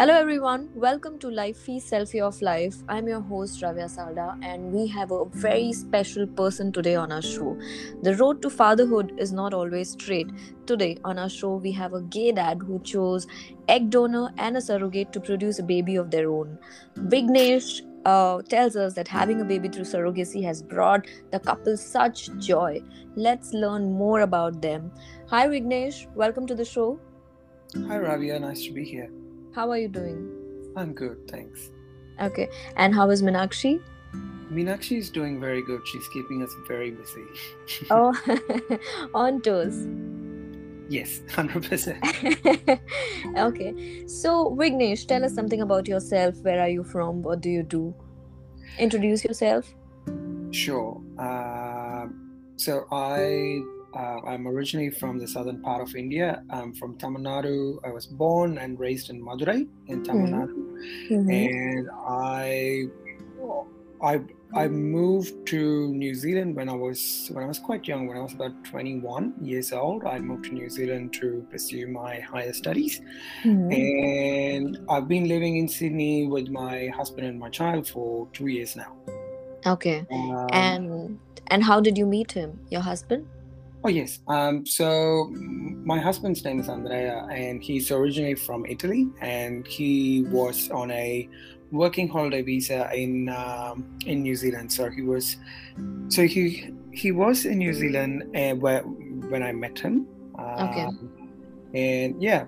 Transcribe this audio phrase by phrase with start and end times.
[0.00, 0.70] Hello, everyone.
[0.74, 2.76] Welcome to Life Feast Selfie of Life.
[2.88, 7.20] I'm your host, Ravya Salda and we have a very special person today on our
[7.20, 7.58] show.
[8.00, 10.30] The road to fatherhood is not always straight.
[10.64, 13.26] Today, on our show, we have a gay dad who chose
[13.68, 16.58] egg donor and a surrogate to produce a baby of their own.
[16.96, 22.30] Vignesh uh, tells us that having a baby through surrogacy has brought the couple such
[22.38, 22.80] joy.
[23.16, 24.92] Let's learn more about them.
[25.28, 26.06] Hi, Vignesh.
[26.14, 26.98] Welcome to the show.
[27.74, 28.40] Hi, Ravya.
[28.40, 29.10] Nice to be here.
[29.52, 30.72] How are you doing?
[30.76, 31.70] I'm good, thanks.
[32.20, 32.48] Okay.
[32.76, 33.82] And how is Meenakshi?
[34.52, 35.80] Meenakshi is doing very good.
[35.86, 37.24] She's keeping us very busy.
[37.90, 38.14] oh,
[39.14, 39.86] on toes.
[40.88, 42.80] Yes, 100%.
[43.36, 44.06] okay.
[44.06, 46.36] So, Vignesh, tell us something about yourself.
[46.42, 47.22] Where are you from?
[47.22, 47.94] What do you do?
[48.78, 49.72] Introduce yourself.
[50.52, 51.00] Sure.
[51.18, 52.06] Uh,
[52.56, 53.62] so, I
[53.94, 56.42] uh, I'm originally from the southern part of India.
[56.50, 57.78] I'm from Tamil Nadu.
[57.84, 60.34] I was born and raised in Madurai in Tamil mm-hmm.
[60.34, 60.56] Nadu,
[61.10, 61.30] mm-hmm.
[61.30, 62.86] and I,
[64.02, 64.20] I,
[64.54, 68.06] I moved to New Zealand when I was when I was quite young.
[68.06, 72.20] When I was about 21 years old, I moved to New Zealand to pursue my
[72.20, 73.00] higher studies,
[73.42, 73.72] mm-hmm.
[73.72, 78.76] and I've been living in Sydney with my husband and my child for two years
[78.76, 78.96] now.
[79.66, 83.26] Okay, um, and and how did you meet him, your husband?
[83.82, 84.20] Oh, yes.
[84.28, 90.70] Um, so, my husband's name is Andrea, and he's originally from Italy, and he was
[90.70, 91.28] on a
[91.72, 94.72] working holiday visa in um, in New Zealand.
[94.72, 95.36] So he was,
[96.08, 100.06] so he he was in New Zealand uh, where, when I met him.
[100.38, 100.88] Um, okay.
[101.74, 102.46] And yeah.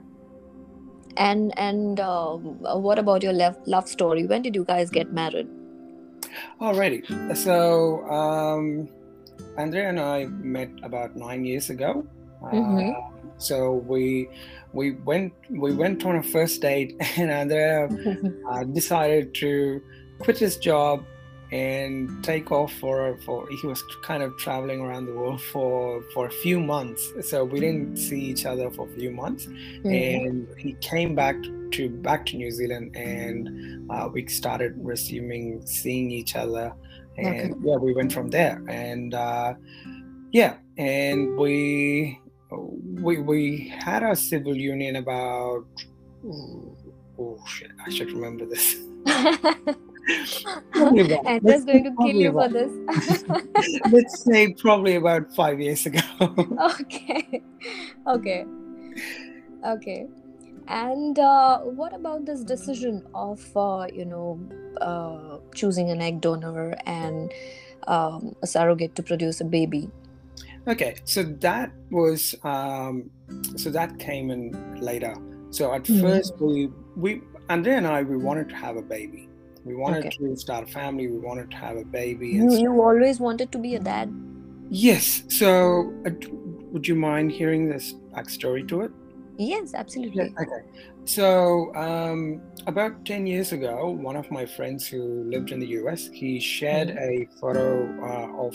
[1.17, 4.27] And and uh, what about your love love story?
[4.27, 5.49] When did you guys get married?
[6.61, 7.37] Alrighty.
[7.37, 8.05] So.
[8.05, 8.89] Um,
[9.57, 12.07] Andrea and I met about nine years ago.
[12.43, 12.91] Mm-hmm.
[12.91, 14.29] Uh, so we
[14.73, 17.89] we went we went on a first date, and Andrea
[18.51, 19.83] uh, decided to
[20.19, 21.05] quit his job
[21.53, 26.27] and take off for for he was kind of traveling around the world for for
[26.27, 27.13] a few months.
[27.29, 29.47] So we didn't see each other for a few months.
[29.47, 29.89] Mm-hmm.
[29.89, 31.37] and he came back
[31.73, 36.73] to back to new zealand and uh, we started resuming seeing each other.
[37.19, 37.61] And okay.
[37.65, 38.63] yeah we went from there.
[38.69, 39.55] And uh,
[40.33, 42.19] yeah and we
[43.03, 45.65] we we had a civil union about
[47.19, 48.77] oh shit i should remember this
[50.75, 53.25] and just going to kill you about, for this
[53.91, 57.41] let's say probably about five years ago okay
[58.07, 58.45] okay
[59.65, 60.07] okay
[60.69, 64.41] and uh, what about this decision of uh, you know
[64.81, 67.33] uh, choosing an egg donor and
[67.89, 69.91] um, a surrogate to produce a baby?
[70.69, 73.11] Okay, so that was um,
[73.57, 75.15] so that came in later.
[75.51, 76.01] So at mm-hmm.
[76.01, 79.29] first we we Andrea and I we wanted to have a baby.
[79.65, 80.17] We wanted okay.
[80.19, 81.07] to start a family.
[81.09, 82.29] We wanted to have a baby.
[82.29, 84.13] You, so, you always wanted to be a dad.
[84.71, 85.23] Yes.
[85.29, 86.11] So, uh,
[86.73, 88.91] would you mind hearing this backstory to it?
[89.39, 90.35] Yes, absolutely.
[90.41, 90.63] Okay.
[91.05, 96.09] So, um, about 10 years ago, one of my friends who lived in the US,
[96.09, 96.99] he shared mm.
[96.99, 98.55] a photo uh, of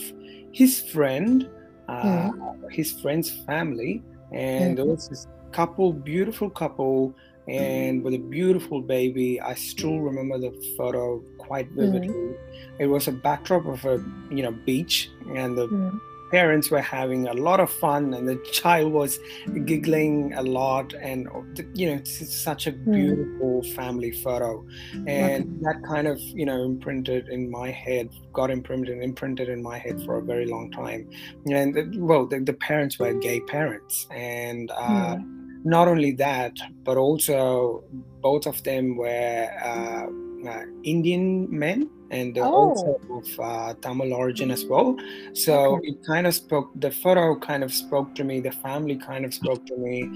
[0.52, 1.50] his friend,
[1.90, 2.72] uh, mm.
[2.72, 4.76] his friend's family, and mm.
[4.78, 7.16] there was this couple, beautiful couple,
[7.48, 9.40] and with a beautiful baby.
[9.40, 12.10] I still remember the photo quite vividly.
[12.10, 12.36] Mm.
[12.80, 16.00] It was a backdrop of a you know beach, and the mm
[16.32, 19.20] parents were having a lot of fun and the child was
[19.66, 21.28] giggling a lot and
[21.74, 22.92] you know it's such a hmm.
[22.92, 23.76] beautiful mm.
[23.76, 24.66] family photo
[25.08, 29.62] and that kind of you know imprinted in my head got imprinted and imprinted in
[29.62, 31.10] my head for a very long time
[31.46, 35.18] and well the, the parents were gay parents and uh.
[35.64, 36.54] Not only that
[36.84, 37.84] but also
[38.22, 40.08] both of them were uh,
[40.50, 42.44] uh, Indian men and oh.
[42.44, 44.98] also of uh, Tamil origin as well.
[45.34, 45.90] So okay.
[45.90, 49.34] it kind of spoke, the photo kind of spoke to me, the family kind of
[49.34, 50.10] spoke to me,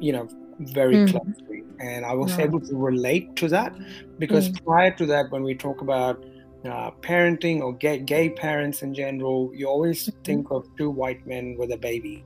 [0.00, 0.28] you know,
[0.60, 1.10] very mm.
[1.10, 1.64] closely.
[1.80, 2.44] And I was yeah.
[2.44, 3.74] able to relate to that
[4.18, 4.64] because mm.
[4.64, 6.24] prior to that, when we talk about
[6.64, 10.22] uh, parenting or gay, gay parents in general, you always mm-hmm.
[10.22, 12.24] think of two white men with a baby.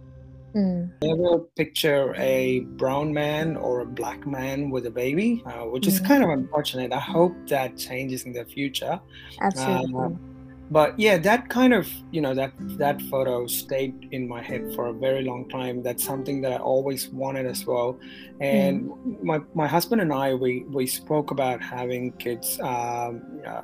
[0.57, 0.91] Mm.
[1.03, 5.89] Never picture a brown man or a black man with a baby, uh, which mm.
[5.89, 6.93] is kind of unfortunate.
[6.93, 8.99] I hope that changes in the future.
[9.43, 9.95] Absolutely.
[9.95, 10.09] Uh,
[10.71, 14.87] but yeah, that kind of you know that that photo stayed in my head for
[14.87, 15.83] a very long time.
[15.83, 18.01] That's something that I always wanted as well.
[18.41, 19.23] And mm.
[19.23, 22.59] my my husband and I we we spoke about having kids.
[22.61, 23.63] Um, uh,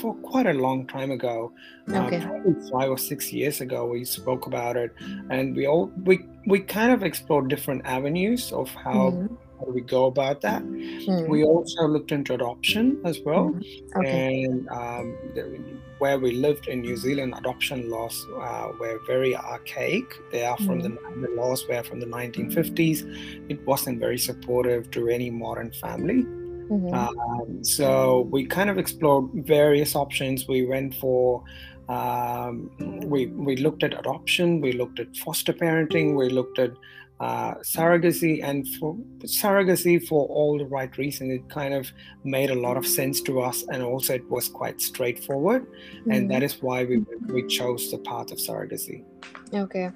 [0.00, 1.52] for quite a long time ago,
[1.90, 2.18] uh, okay.
[2.18, 4.92] uh, probably five or six years ago, we spoke about it,
[5.30, 9.34] and we all we we kind of explored different avenues of how mm-hmm.
[9.58, 10.62] how we go about that?
[10.62, 11.28] Hmm.
[11.28, 13.98] We also looked into adoption as well, Hmm.
[14.00, 14.44] Okay.
[14.44, 15.60] and um, the,
[15.98, 20.04] where we lived in New Zealand, adoption laws uh, were very archaic.
[20.32, 23.48] They are from the, the laws were from the 1950s.
[23.48, 26.26] It wasn't very supportive to any modern family.
[26.70, 26.92] Mhm.
[26.92, 30.48] Um, so we kind of explored various options.
[30.48, 31.42] We went for
[31.88, 32.70] um,
[33.06, 36.70] we we looked at adoption, we looked at foster parenting, we looked at
[37.20, 41.32] uh, surrogacy, and for surrogacy for all the right reasons.
[41.32, 41.86] It kind of
[42.24, 45.66] made a lot of sense to us, and also it was quite straightforward,
[46.10, 46.28] and Mhm.
[46.30, 49.04] that is why we we chose the path of surrogacy.
[49.52, 49.90] Okay.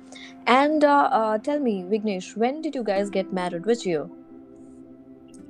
[0.46, 3.66] And uh, uh, tell me, Vignesh, when did you guys get married?
[3.66, 4.08] Which year?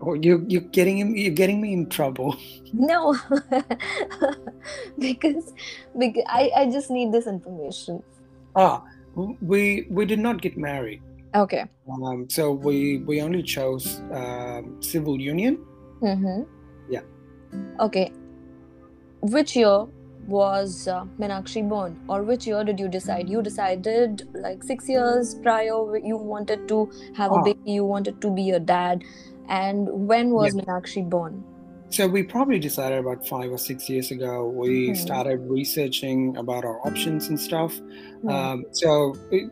[0.00, 2.36] Oh, you you're getting him, you're getting me in trouble.
[2.72, 3.16] No,
[4.98, 5.52] because
[5.98, 8.02] because I, I just need this information.
[8.54, 8.82] Ah,
[9.40, 11.02] we we did not get married.
[11.34, 11.64] Okay.
[11.90, 15.58] Um, so we we only chose um, civil union.
[16.02, 16.42] Mm-hmm.
[16.90, 17.00] Yeah.
[17.80, 18.12] Okay.
[19.20, 19.86] Which year
[20.26, 23.28] was uh, Meenakshi born, or which year did you decide?
[23.28, 27.42] You decided like six years prior you wanted to have a Ah.
[27.42, 29.02] baby, you wanted to be a dad,
[29.48, 31.44] and when was Meenakshi born?
[31.90, 34.46] So we probably decided about five or six years ago.
[34.46, 34.94] We Hmm.
[34.94, 37.80] started researching about our options and stuff.
[38.22, 38.28] Hmm.
[38.28, 39.50] Um, so it,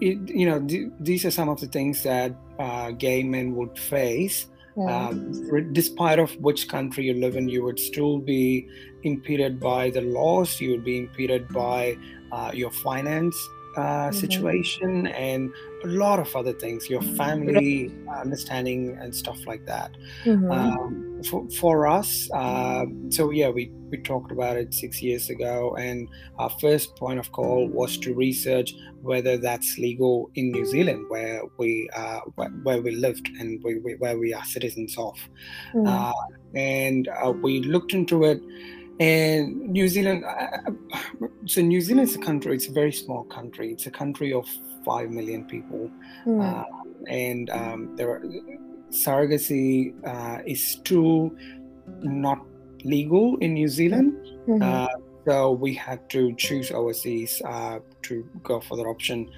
[0.00, 3.78] it, you know, th- these are some of the things that uh, gay men would
[3.78, 4.46] face.
[4.74, 4.88] Hmm.
[4.88, 8.66] Um, despite of which country you live in, you would still be
[9.04, 10.60] impeded by the laws.
[10.60, 11.96] You would be impeded by
[12.32, 13.36] uh, your finance
[13.76, 14.14] uh, Mhm.
[14.14, 15.50] situation and
[15.84, 17.90] a lot of other things, your family
[18.22, 19.90] understanding and stuff like that.
[20.24, 20.50] Mhm.
[20.50, 25.74] Um, for, for us, uh, so yeah, we, we talked about it six years ago,
[25.76, 31.06] and our first point of call was to research whether that's legal in New Zealand,
[31.08, 35.16] where we uh, where, where we lived and we, we, where we are citizens of.
[35.72, 35.86] Hmm.
[35.86, 36.12] Uh,
[36.54, 38.40] and uh, we looked into it.
[39.00, 40.24] And New Zealand,
[41.46, 42.54] so New Zealand is a country.
[42.54, 43.72] It's a very small country.
[43.72, 44.46] It's a country of
[44.84, 45.90] five million people,
[46.24, 46.40] Hmm.
[46.40, 46.64] uh,
[47.08, 48.22] and um, there are,
[48.90, 51.32] surrogacy uh, is still
[52.02, 52.38] not
[52.84, 54.12] legal in New Zealand.
[54.46, 54.62] Mhm.
[54.62, 54.88] Uh,
[55.26, 59.28] so we had to choose overseas uh, to go for that option.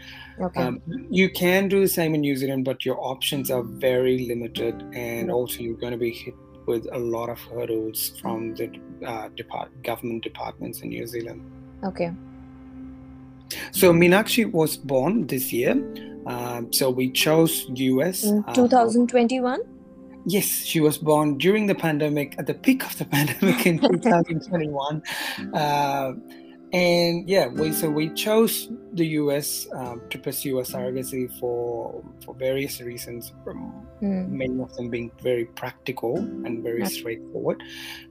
[0.41, 0.61] okay.
[0.63, 4.75] Um, you can do the same in New Zealand, but your options are very limited,
[4.93, 5.33] and Yeah.
[5.33, 6.35] also you're going to be hit
[6.67, 8.67] with a lot of hurdles from the
[9.05, 11.43] uh, depart- government departments in New Zealand.
[11.85, 12.13] okay.
[13.71, 15.73] So Meenakshi was born this year.
[16.27, 18.25] Um, so we chose US.
[18.25, 19.61] In uh, 2021.
[20.27, 25.01] Yes, she was born during the pandemic, at the peak of the pandemic in 2021.
[25.55, 26.13] Uh,
[26.73, 32.35] and yeah, we so we chose the US um, to pursue a surrogacy for for
[32.35, 33.33] various reasons.
[33.45, 34.37] From Hmm.
[34.37, 36.91] many of them being very practical and very Okay.
[36.91, 37.63] straightforward.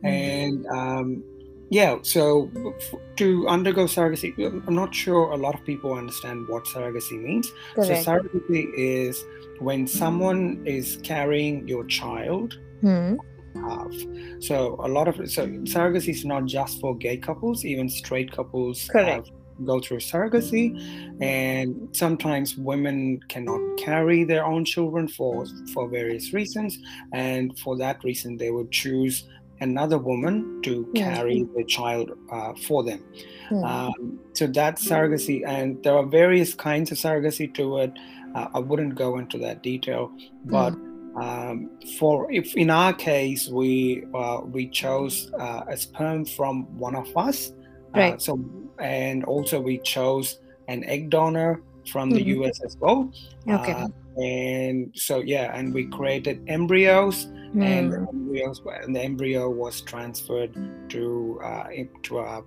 [0.03, 0.09] Mhm.
[0.09, 1.23] And um,
[1.69, 2.49] yeah, so
[2.79, 4.33] f- to undergo surrogacy,
[4.67, 7.51] I'm not sure a lot of people understand what surrogacy means.
[7.75, 8.03] Correct.
[8.03, 9.23] So surrogacy is
[9.59, 13.15] when someone is carrying your child Hmm.
[13.55, 13.93] half.
[14.39, 18.87] So a lot of so surrogacy is not just for gay couples, even straight couples
[18.91, 19.27] Correct.
[19.27, 20.75] have, go through surrogacy,
[21.22, 26.78] and sometimes women cannot carry their own children for for various reasons,
[27.14, 29.26] and for that reason they would choose
[29.62, 33.02] another woman to carry the child uh, for them.
[33.47, 33.64] Hmm.
[33.64, 37.94] Um, so that's surrogacy, and there are various kinds of surrogacy to it.
[38.35, 40.12] Uh, I wouldn't go into that detail,
[40.44, 41.18] but Hmm.
[41.18, 46.95] um, for if in our case we uh, we chose uh, a sperm from one
[46.95, 47.54] of us,
[47.95, 48.21] Right.
[48.21, 48.40] so
[48.80, 51.61] and also we chose an egg donor
[51.92, 52.35] from the Mhm.
[52.37, 52.59] U.S.
[52.66, 53.11] as well.
[53.49, 53.71] Okay.
[53.73, 53.87] Uh,
[54.21, 57.25] and so yeah, and we created embryos,
[57.59, 58.07] and the Hmm.
[58.18, 60.54] embryos and the embryo was transferred
[60.90, 61.68] to uh,
[62.04, 62.44] to a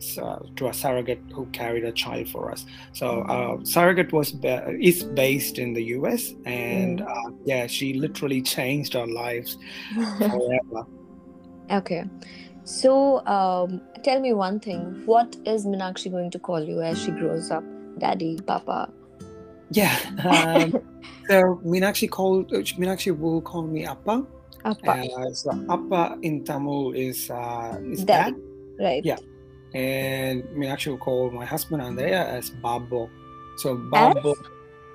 [0.00, 0.24] so,
[0.56, 2.64] to a surrogate who carried a child for us.
[2.92, 4.32] So uh, surrogate was
[4.80, 6.34] is based in the U.S.
[6.46, 7.08] and Mm.
[7.08, 9.58] uh, yeah, she literally changed our lives
[10.18, 10.86] forever.
[11.70, 12.04] okay.
[12.68, 15.02] So, um, tell me one thing.
[15.06, 17.64] What is Meenakshi going to call you as she grows up?
[17.96, 18.92] Daddy, Papa.
[19.70, 19.96] yeah.
[20.22, 20.72] Um,
[21.28, 24.22] so Meenakshi called Meenakshi will call me Appa.
[24.66, 24.90] Appa.
[24.90, 28.32] Uh, so Appa in Tamil is uh, is Daddy.
[28.32, 28.40] dad.
[28.78, 29.02] right.
[29.02, 29.16] yeah.
[29.72, 33.08] and Meenakshi will call my husband Andrea as Babbo.
[33.56, 34.34] So Babbo,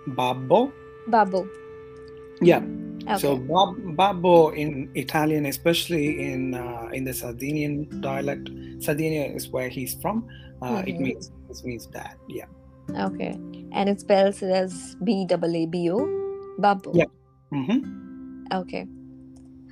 [0.09, 0.71] Babbo,
[1.07, 1.49] Babu.
[2.39, 2.61] yeah.
[3.03, 3.17] Okay.
[3.17, 3.35] So
[3.95, 10.27] Babbo in Italian, especially in uh, in the Sardinian dialect, Sardinia is where he's from.
[10.61, 10.99] Uh, It Mhm.
[11.01, 12.15] means it means dad.
[12.29, 12.47] Yeah.
[12.95, 13.35] okay.
[13.71, 15.47] And it spells as B babbo.
[15.47, 15.99] A B O.
[16.59, 16.91] Babu.
[16.93, 17.11] Yeah.
[17.51, 17.81] hmm
[18.53, 18.87] Okay.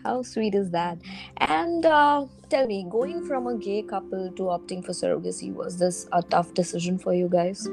[0.04, 0.98] How sweet is that?
[1.38, 6.08] And uh, tell me, going from a gay couple to opting for surrogacy, was this
[6.12, 7.68] a tough decision for you guys?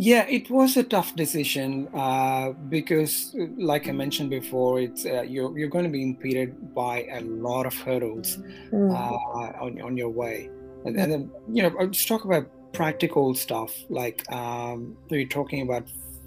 [0.00, 5.58] Yeah, it was a tough decision uh, because, like I mentioned before, it's uh, you're
[5.58, 8.38] you're going to be impeded by a lot of hurdles
[8.72, 8.94] Mm.
[8.94, 10.50] uh, on on your way,
[10.84, 15.84] and, and then you know let's talk about practical stuff like um, we're talking about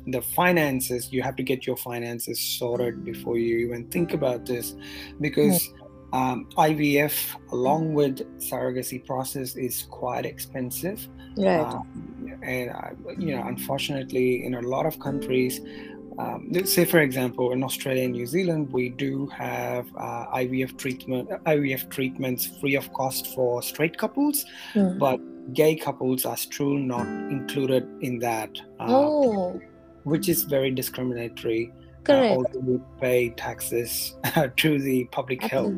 [0.07, 1.13] the finances.
[1.13, 4.75] You have to get your finances sorted before you even think about this,
[5.21, 5.71] because
[6.13, 11.07] um, IVF along with surrogacy process is quite expensive.
[11.37, 11.59] Right.
[11.61, 15.61] Um, and uh, you know, unfortunately, in a lot of countries,
[16.19, 20.77] um, let's say for example, in Australia and New Zealand, we do have uh, IVF
[20.77, 24.99] treatment, IVF treatments free of cost for straight couples, Mm.
[24.99, 25.19] but
[25.53, 28.49] gay couples are still not included in that,
[28.79, 29.59] uh, oh,
[30.03, 31.71] which is very discriminatory.
[32.01, 32.37] Uh, correct.
[32.37, 34.15] although we pay taxes
[34.57, 35.73] to the public health.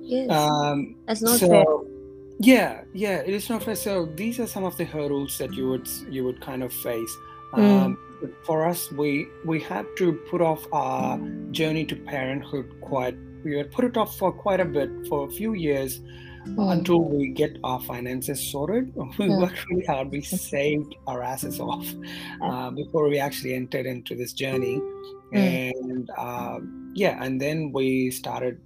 [0.00, 0.30] Yes.
[0.30, 1.64] Um, That's not so, fair.
[2.40, 3.74] yeah, yeah, it is not fair.
[3.76, 7.16] So these are some of the hurdles that you would you would kind of face.
[7.54, 7.82] Mm.
[7.82, 11.18] Um, but for us, we we had to put off our
[11.52, 13.16] journey to parenthood quite.
[13.44, 16.00] We had put it off for quite a bit for a few years
[16.46, 16.72] Mm.
[16.72, 18.92] until we get our finances sorted.
[19.18, 19.40] We Mm.
[19.40, 20.10] worked really hard.
[20.10, 21.86] We saved our asses off
[22.42, 24.78] uh, before we actually entered into this journey,
[25.32, 25.72] Mm.
[25.72, 26.60] and uh,
[26.94, 28.60] yeah, and then we started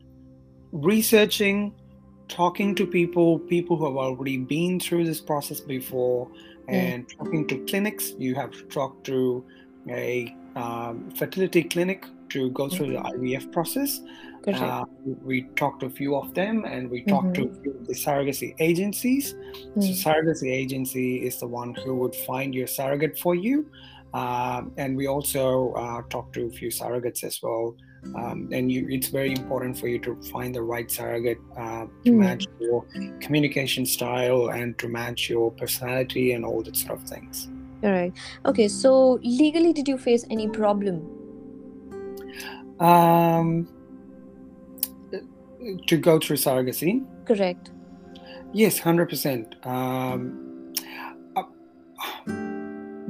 [0.73, 1.75] researching,
[2.29, 6.31] talking to people, people who have already been through this process before,
[6.69, 8.13] and talking to clinics.
[8.19, 9.45] You have to talk to
[9.89, 14.01] a um, fertility clinic to go through the IVF process.
[14.47, 14.85] Uh,
[15.23, 17.93] we talked to a few of them, and we talked to a few of the
[17.93, 19.35] surrogacy agencies.
[19.77, 20.03] Mm.
[20.03, 23.71] So, surrogacy agency is the one who would find your surrogate for you.
[24.15, 27.77] Um, and we also uh, talked to a few surrogates as well.
[28.15, 32.13] Um, and you, it's very important for you to find the right surrogate uh, to
[32.13, 32.19] Mm.
[32.19, 32.87] match your
[33.21, 37.49] communication style and to match your personality and all that sort of things.
[37.83, 38.13] All right.
[38.47, 41.03] Okay, so legally, did you face any problem?
[42.81, 43.69] Um,
[45.89, 47.71] to go through surrogacy, Correct.
[48.53, 49.57] yes, hundred percent.
[49.65, 50.73] Um,
[51.37, 51.43] uh,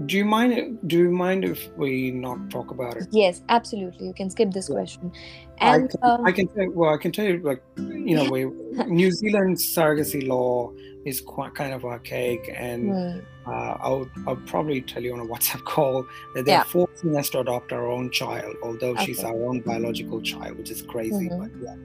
[0.09, 0.79] do you mind?
[0.89, 3.07] Do you mind if we not talk about it?
[3.11, 4.07] Yes, absolutely.
[4.09, 4.75] You can skip this Yeah.
[4.77, 5.13] question.
[5.61, 6.71] I can, um, I can tell.
[6.71, 8.45] Well, I can tell you, like you know, we,
[9.01, 10.73] New Zealand's surrogacy law
[11.05, 13.19] is quite kind of archaic, and hmm,
[13.51, 16.65] uh, I'll I'll probably tell you on a WhatsApp call that they're Yeah.
[16.65, 20.83] forcing us to adopt our own child, although she's our own biological child, which is
[20.83, 21.29] crazy.
[21.29, 21.39] Mhm.
[21.43, 21.77] But yeah.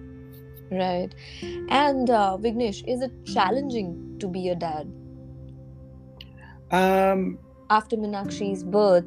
[0.85, 1.11] right.
[1.69, 4.87] And uh, Vignesh, is it challenging to be a dad
[6.71, 7.37] Um,
[7.73, 9.05] after Meenakshi's birth?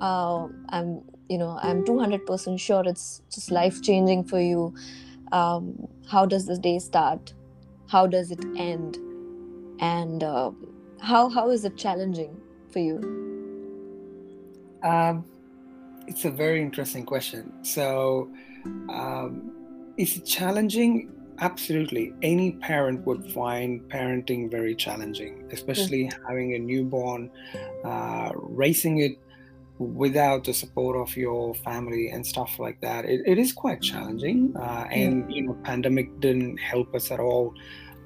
[0.00, 4.74] Uh, I'm, you know, I'm 200% sure it's just life changing for you.
[5.30, 7.32] Um, how does this day start?
[7.88, 8.98] How does it end?
[9.80, 10.50] And uh,
[11.00, 12.36] how how is it challenging
[12.72, 12.96] for you?
[14.82, 15.24] Um,
[16.06, 17.64] it's a very interesting question.
[17.64, 18.30] So,
[18.88, 19.52] um,
[19.96, 21.10] is it challenging?
[21.38, 22.12] Absolutely.
[22.22, 27.30] Any parent would find parenting very challenging, especially having a newborn,
[27.84, 29.18] uh, raising it
[29.78, 33.04] without the support of your family and stuff like that.
[33.04, 34.54] It, it is quite challenging.
[34.56, 37.54] Uh, and, you know, pandemic didn't help us at all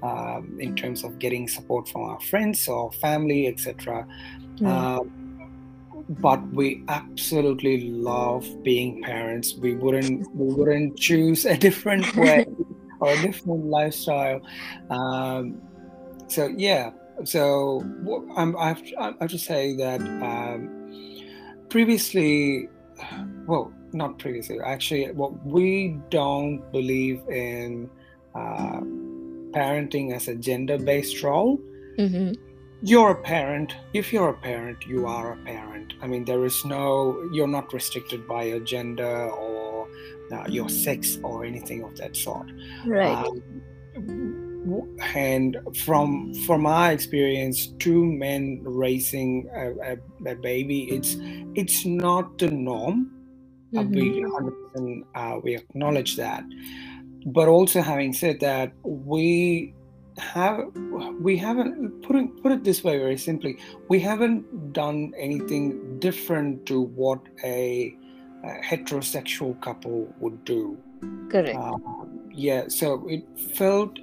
[0.03, 4.07] um, in terms of getting support from our friends or family, etc.
[4.65, 5.01] Uh,
[6.09, 9.55] but we absolutely love being parents.
[9.55, 12.47] We wouldn't we wouldn't choose a different way
[13.01, 14.41] or a different lifestyle.
[14.91, 15.61] Um,
[16.29, 16.91] so yeah.
[17.25, 17.83] So
[18.37, 20.69] I'm, I have to, I have to say that um,
[21.71, 22.69] previously,
[23.47, 24.59] well, not previously.
[24.65, 27.89] Actually, well, we don't believe in
[28.35, 28.81] uh,
[29.53, 31.59] parenting as a gender-based role
[31.99, 32.35] Mm-hmm.
[32.83, 36.63] you're a parent if you're a parent you are a parent i mean there is
[36.67, 39.56] no you're not restricted by your gender or
[40.33, 42.51] uh, your sex or anything of that sort.
[42.87, 43.27] Right.
[43.27, 43.43] Um,
[45.15, 51.17] and from from my experience two men raising a, a, a baby it's
[51.55, 53.13] it's not the norm.
[53.77, 56.45] Uh, we 100% uh, we acknowledge that.
[57.27, 59.75] But also having said that we
[60.19, 60.61] have
[61.21, 66.65] we haven't put it, put it this way very simply we haven't done anything different
[66.67, 67.95] to what a
[68.63, 70.77] heterosexual couple would do
[71.31, 71.57] Correct.
[71.57, 73.25] um, yeah so it
[73.55, 73.99] felt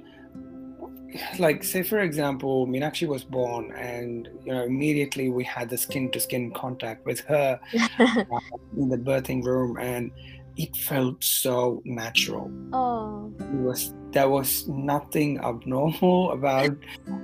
[1.38, 6.10] like say for example Meenakshi was born and you know immediately we had the skin
[6.10, 10.10] to skin contact with her in the birthing room and
[10.56, 12.50] it felt so natural.
[12.72, 13.32] Oh.
[13.38, 16.74] It was there was nothing abnormal about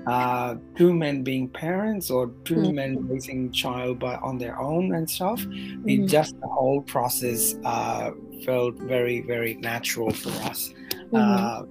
[0.06, 2.75] uh, two men being parents or 2 Mm.
[2.75, 5.40] men raising child by on their own and stuff.
[5.47, 5.87] Mhm.
[5.88, 8.11] It just the whole process uh,
[8.44, 10.75] felt very very natural for us.
[11.12, 11.18] Mhm.
[11.18, 11.64] Uh,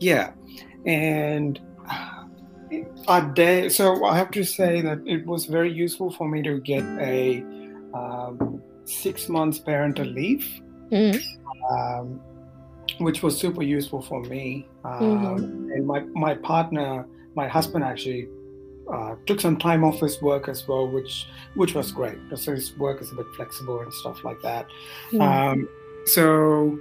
[0.00, 0.32] yeah,
[0.86, 1.58] and
[3.08, 3.68] a day.
[3.68, 7.42] So I have to say that it was very useful for me to get a
[7.94, 10.44] um, six months parental leave,
[10.90, 11.20] Mhm.
[11.70, 12.20] um,
[12.98, 14.66] which was super useful for me.
[14.84, 15.74] Um, Mhm.
[15.74, 18.28] And my my partner, my husband, actually.
[18.92, 22.18] Uh, took some time off his work as well, which which was great.
[22.34, 24.66] So his work is a bit flexible and stuff like that.
[25.12, 25.20] Mhm.
[25.22, 25.68] Um,
[26.06, 26.76] so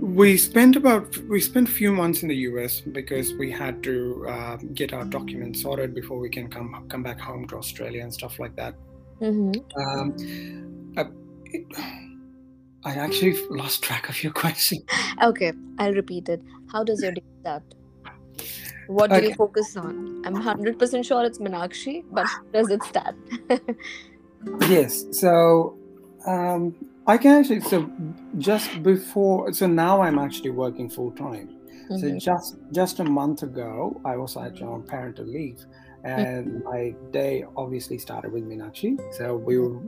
[0.00, 2.80] we spent about we spent a few months in the U.S.
[2.80, 7.18] because we had to uh, get our documents sorted before we can come come back
[7.20, 8.74] home to Australia and stuff like that.
[9.20, 9.52] Mhm.
[9.82, 10.14] Um,
[10.96, 11.04] uh,
[11.46, 11.66] it-
[12.84, 14.78] I actually lost track of your question.
[15.22, 16.42] Okay, I'll repeat it.
[16.72, 17.62] How does your day start?
[18.86, 20.22] What do you focus on?
[20.24, 23.14] I'm 100% sure it's Meenakshi, but how does it start?
[24.68, 25.04] Yes.
[25.12, 25.76] So
[26.26, 26.74] um,
[27.06, 27.90] I can actually so
[28.38, 31.48] just before so now I'm actually working full time.
[31.90, 32.18] So Mhm.
[32.20, 35.60] just just a month ago, I was actually on parental leave,
[36.04, 38.98] and my day obviously started with Meenakshi.
[39.14, 39.78] So we were,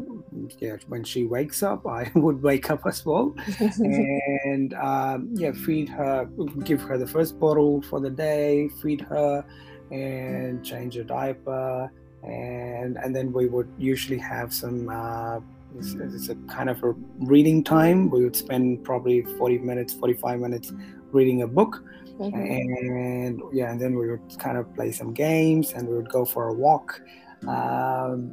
[0.58, 3.34] yeah, when she wakes up, I would wake up as well,
[3.78, 6.28] and um, yeah, feed her,
[6.64, 9.44] give her the first bottle for the day, feed her,
[9.90, 11.90] and change her diaper,
[12.22, 14.88] and and then we would usually have some.
[14.88, 15.40] Uh,
[15.78, 18.10] it's, it's a kind of a reading time.
[18.10, 20.70] We would spend probably 40 minutes, 45 minutes
[21.12, 21.82] reading a book
[22.22, 22.34] Mhm.
[22.34, 26.24] and yeah and then we would kind of play some games and we would go
[26.24, 27.00] for a walk
[27.48, 28.30] um,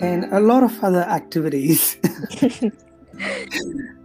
[0.00, 1.96] and a lot of other activities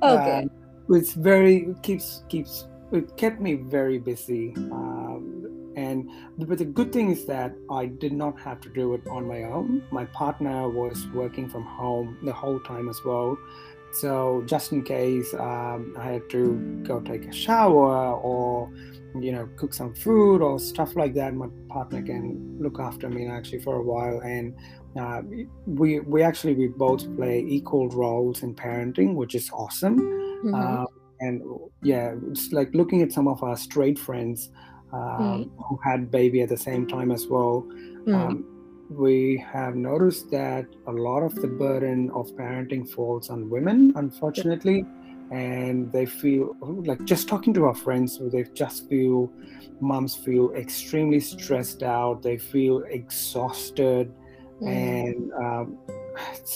[0.02, 0.42] okay.
[0.42, 0.50] um,
[0.90, 6.92] it's very it keeps keeps it kept me very busy um, and but the good
[6.92, 10.68] thing is that i did not have to do it on my own my partner
[10.68, 13.38] was working from home the whole time as well
[13.92, 18.70] so just in case um, i had to go take a shower or
[19.20, 23.28] you know cook some food or stuff like that my partner can look after me
[23.28, 24.56] actually for a while and
[25.00, 25.22] uh,
[25.66, 30.00] we we actually we both play equal roles in parenting which is awesome
[30.44, 30.54] Mhm.
[30.54, 30.86] uh,
[31.20, 31.42] and
[31.82, 34.52] yeah, it's like looking at some of our straight friends
[34.94, 37.68] um, who had baby at the same time as well.
[38.06, 38.14] Mm.
[38.14, 38.57] Um,
[38.90, 44.86] we have noticed that a lot of the burden of parenting falls on women, unfortunately,
[45.32, 49.32] and they feel like just talking to our friends, they just feel
[49.82, 52.22] moms feel extremely stressed out.
[52.22, 54.14] They feel exhausted,
[54.62, 54.68] Mm.
[54.68, 55.78] and um,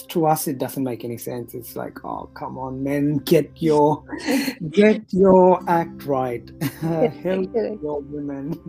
[0.08, 4.04] to us it doesn't make any sense it's like oh come on men get your
[4.72, 6.50] get your act right
[6.82, 8.60] help your women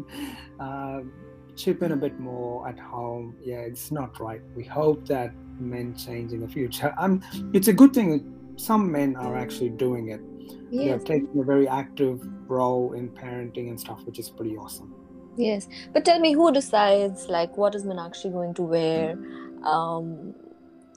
[0.61, 1.01] uh,
[1.57, 3.37] chip in a bit more at home.
[3.43, 4.41] Yeah it's not right.
[4.57, 6.95] We hope that men change in the future.
[6.99, 10.21] Um, it's a good thing that some men are actually doing it.
[10.71, 14.95] They're Yes, taking a very active role in parenting and stuff which is pretty awesome.
[15.37, 15.69] Yes.
[15.93, 19.13] But tell me, who decides like what is Meenakshi going to wear?
[19.65, 20.35] Um,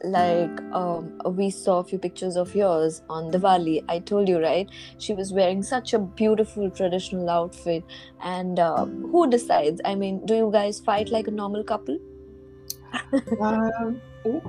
[0.05, 3.83] like um, we saw a few pictures of yours on Diwali.
[3.89, 4.69] I told you right.
[4.99, 7.83] She was wearing such a beautiful traditional outfit.
[8.21, 9.81] And uh, who decides?
[9.85, 11.97] I mean, do you guys fight like a normal couple?
[13.41, 14.01] Um,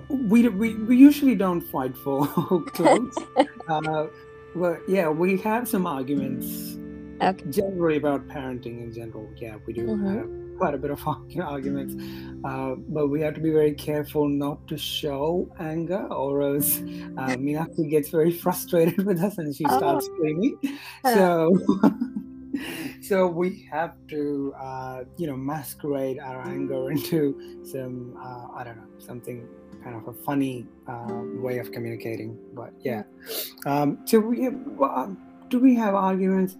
[0.08, 2.26] we, we we usually don't fight for
[2.72, 3.18] clothes.
[3.68, 4.06] uh,
[4.54, 6.78] but yeah, we have some arguments
[7.22, 7.50] Okay.
[7.50, 9.30] generally about parenting in general.
[9.36, 10.16] Yeah, we do Mhm.
[10.16, 11.94] have quite a bit of argu- arguments,
[12.44, 17.36] uh, but we have to be very careful not to show anger, or else uh,
[17.44, 19.78] Meenakshi gets very frustrated with us and she Oh.
[19.78, 20.56] starts screaming.
[21.04, 21.50] So.
[23.02, 28.78] So we have to, uh, you know, masquerade our anger into some, uh, I don't
[28.78, 29.46] know, something
[29.84, 32.36] kind of a funny uh, way of communicating.
[32.54, 33.02] But yeah,
[33.66, 35.18] um, so we um,
[35.50, 36.56] do we have arguments?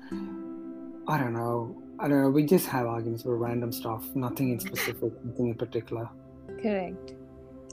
[1.08, 1.74] I don't know.
[1.98, 2.30] I don't know.
[2.30, 4.04] We just have arguments about random stuff.
[4.14, 5.12] Nothing in specific.
[5.24, 6.08] Nothing in particular.
[6.60, 7.14] Correct.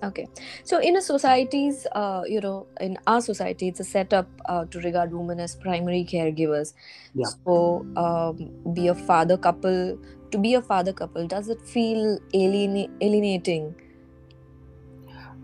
[0.04, 0.28] Okay.
[0.64, 4.80] So in a society's, uh, you know, in our society, it's a setup uh, to
[4.80, 6.74] regard women as primary caregivers.
[7.16, 7.28] Yeah.
[7.46, 9.98] So um, be a father couple.
[10.32, 13.76] To be a father couple, does it feel aliena- alienating?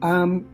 [0.01, 0.47] Um,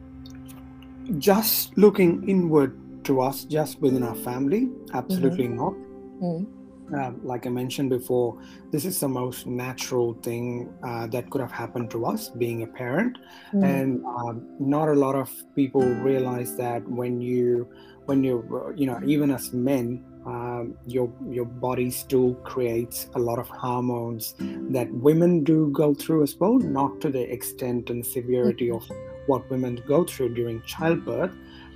[1.20, 5.74] just looking inward to us, just within our family, absolutely not.
[6.20, 6.44] Hmm.
[6.94, 8.38] Um, like I mentioned before,
[8.72, 12.68] this is the most natural thing uh, that could have happened to us being a
[12.68, 13.18] parent,
[13.54, 13.64] mm.
[13.64, 17.68] and um, not a lot of people realize that when you,
[18.06, 23.38] when you, you know, even as men, um, your your body still creates a lot
[23.38, 24.34] of hormones
[24.70, 28.76] that women do go through as well, not to the extent and severity mm.
[28.76, 31.32] of what women go through during childbirth,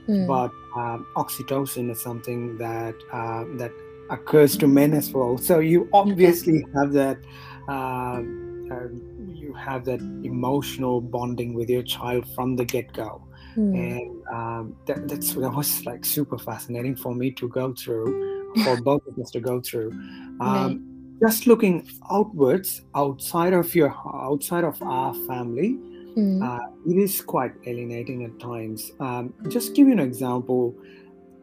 [0.07, 0.27] mm.
[0.27, 3.71] but um, oxytocin is something that uh, that
[4.09, 5.37] occurs to men as well.
[5.37, 7.17] So you obviously have that.
[7.67, 8.21] Uh,
[9.33, 13.73] you have that emotional bonding with your child from the get-go mm.
[13.75, 18.81] and um, that, that's that was like super fascinating for me to go through for
[18.89, 19.91] both of us to go through
[20.39, 20.39] um,
[21.19, 21.29] right.
[21.29, 25.77] just looking outwards outside of your outside of our family
[26.15, 26.43] mm.
[26.43, 30.75] uh, it is quite alienating at times um, just give you an example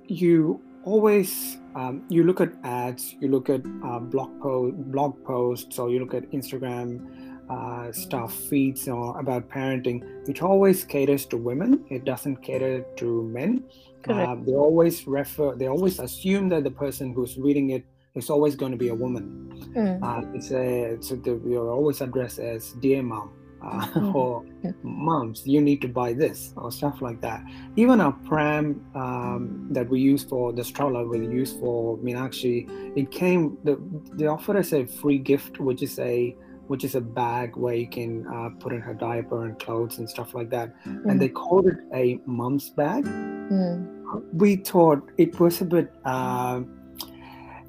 [0.06, 5.78] you always um, you look at ads, you look at uh, blog post, blog posts,
[5.78, 7.06] or you look at Instagram
[7.50, 10.02] uh, stuff feeds or about parenting.
[10.26, 11.84] It always caters to women.
[11.90, 13.62] It doesn't cater to men.
[14.08, 15.54] Uh, they always refer.
[15.54, 17.84] They always assume that the person who's reading it
[18.14, 19.52] is always going to be a woman.
[19.74, 20.34] Mm.
[20.34, 20.94] it's a.
[20.94, 23.32] It's a, are always addressed as dear mom
[23.66, 24.44] uh, or
[24.82, 27.44] moms you need to buy this or stuff like that.
[27.76, 32.56] Even our pram um, that we use for the stroller we use for Meenakshi
[32.96, 33.78] it came the,
[34.12, 36.36] they offered us a free gift which is a
[36.68, 40.10] which is a bag where you can uh, put in her diaper and clothes and
[40.10, 40.74] stuff like that.
[40.84, 41.10] Mm.
[41.10, 43.04] and they called it a mom's bag.
[43.04, 44.22] Mm.
[44.32, 46.60] we thought it was a bit uh,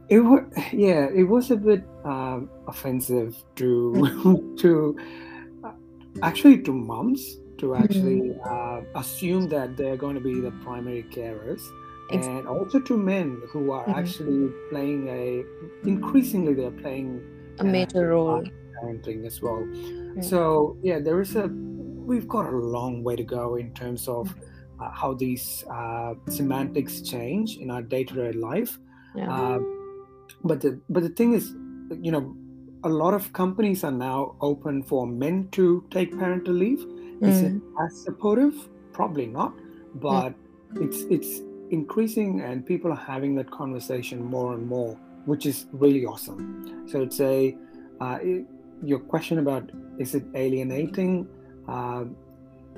[0.09, 4.97] it was yeah it was a bit uh, offensive to to
[6.21, 8.95] actually to moms to actually mm-hmm.
[8.95, 11.61] uh, assume that they're going to be the primary carers
[12.11, 12.39] exactly.
[12.39, 13.99] and also to men who are mm-hmm.
[13.99, 15.43] actually playing a
[15.87, 17.21] increasingly they're playing
[17.59, 18.43] a major role
[18.81, 20.21] parenting as well mm-hmm.
[20.21, 24.27] so yeah there is a we've got a long way to go in terms of
[24.29, 24.83] mm-hmm.
[24.83, 28.77] uh, how these uh, semantics change in our day-to-day life
[29.15, 29.33] yeah.
[29.33, 29.59] Uh,
[30.43, 31.55] but the but the thing is
[32.01, 32.35] you know
[32.87, 36.79] a lot of companies are now open for men to take parental leave.
[36.79, 37.27] Mm.
[37.29, 37.85] Is it mm.
[37.85, 38.55] as supportive?
[38.93, 39.53] Probably not,
[39.95, 40.83] but mm.
[40.83, 44.93] it's it's increasing, and people are having that conversation more and more,
[45.25, 46.87] which is really awesome.
[46.87, 47.57] So it's a
[47.99, 48.45] uh, it,
[48.83, 49.69] your question about
[49.99, 51.27] is it alienating?
[51.67, 52.05] Uh,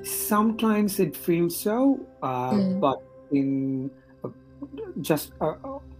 [0.02, 2.80] sometimes it feels so, uh, mm.
[2.80, 2.98] but
[3.30, 3.90] in
[5.00, 5.32] just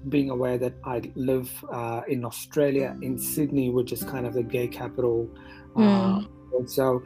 [0.08, 4.42] being aware that I live uh, in Australia, in Sydney, which is kind of the
[4.42, 5.28] gay capital.
[5.76, 6.24] Mm.
[6.24, 7.02] Uh, so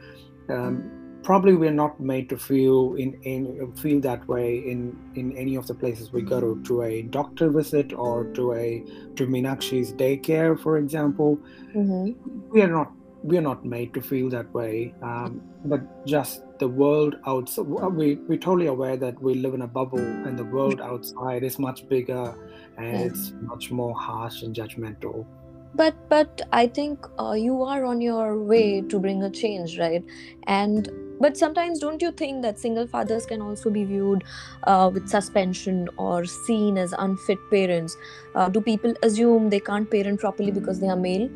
[0.49, 5.55] um, probably we're not made to feel in, in feel that way in in any
[5.55, 8.83] of the places we go to to a doctor visit or to a
[9.15, 11.37] to Meenakshi's daycare, for example.
[11.75, 12.51] Mm-hmm.
[12.51, 12.91] We are not
[13.25, 14.93] we are not made to feel that way.
[15.01, 19.67] Um, but just the world outside, we we're totally aware that we live in a
[19.67, 22.35] bubble, and the world outside is much bigger,
[22.77, 25.25] and it's much more harsh and judgmental.
[25.73, 30.03] But but I think uh, you are on your way to bring a change, right?
[30.47, 34.23] And but sometimes don't you think that single fathers can also be viewed
[34.63, 37.97] uh, with suspension or seen as unfit parents?
[38.35, 41.29] Uh, do people assume they can't parent properly because they are male?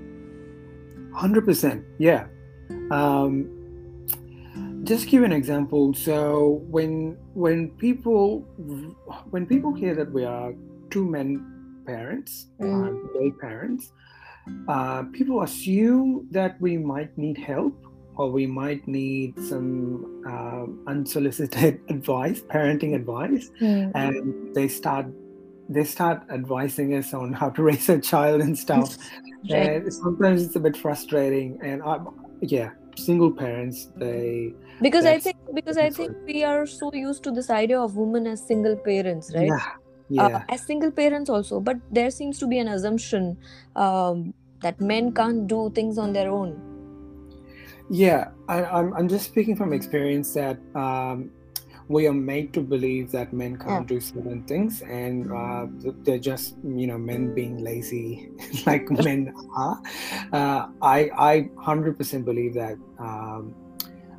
[1.13, 2.27] 100% yeah
[2.91, 3.49] um,
[4.83, 8.41] just give an example so when when people
[9.29, 10.53] when people hear that we are
[10.89, 12.65] two men parents mm.
[12.65, 13.91] uh, gay parents
[14.67, 17.75] uh, people assume that we might need help
[18.15, 23.91] or we might need some uh, unsolicited advice parenting advice mm.
[23.95, 25.05] and they start
[25.69, 28.97] they start advising us on how to raise a child and stuff.
[29.49, 29.83] Right.
[29.83, 32.09] and sometimes it's a bit frustrating and I'm,
[32.41, 37.31] yeah single parents they because i think because i think we are so used to
[37.31, 39.47] this idea of women as single parents right?
[39.47, 39.65] Yeah
[40.09, 40.25] yeah.
[40.25, 43.37] uh, as single parents also but there seems to be an assumption
[43.75, 46.59] um, that men can't do things on their own.
[47.89, 51.31] Yeah I, I'm, I'm just speaking from experience that um,
[51.89, 53.97] we are made to believe that men can't yeah.
[53.97, 55.65] do certain things and uh,
[56.03, 58.29] they're just you know men being lazy
[58.65, 59.81] like men are
[60.31, 63.55] uh, i i 100% believe that um,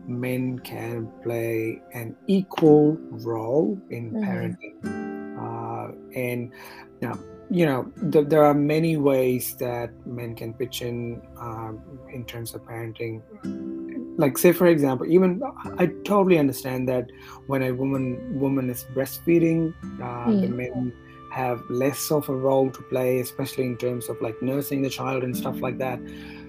[0.07, 4.25] men can play an equal role in mm-hmm.
[4.25, 4.77] parenting
[5.39, 6.53] uh, and
[7.01, 7.17] now
[7.51, 11.81] you know th- there are many ways that men can pitch in um,
[12.13, 13.23] in terms of parenting
[14.21, 15.41] like say for example even
[15.79, 17.11] i totally understand that
[17.47, 18.05] when a woman
[18.39, 20.41] woman is breastfeeding uh, mm.
[20.43, 20.57] the hmm.
[20.57, 20.93] men
[21.31, 25.23] have less of a role to play, especially in terms of like nursing the child
[25.23, 25.99] and stuff like that.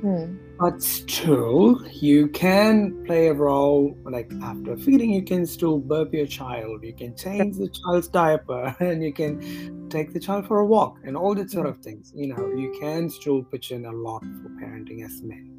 [0.02, 0.38] Hmm.
[0.60, 6.26] But still, you can play a role like after feeding, you can still burp your
[6.26, 10.66] child, you can change the child's diaper, and you can take the child for a
[10.66, 12.12] walk, and all that sort of things.
[12.16, 15.52] You know, you can still pitch in a lot for parenting as men.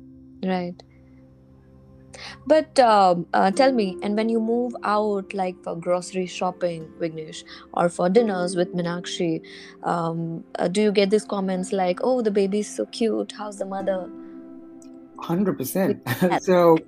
[0.44, 0.82] Right.
[2.46, 7.44] But um, uh, tell me, and when you move out, like for grocery shopping, Vignesh,
[7.74, 9.42] or for dinners with Meenakshi,
[9.82, 13.32] um, uh, do you get these comments like, "Oh, the baby's so cute.
[13.32, 14.10] How's the mother?"
[15.18, 16.02] Hundred percent.
[16.42, 16.78] So